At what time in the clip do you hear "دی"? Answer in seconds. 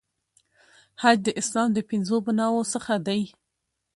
3.07-3.21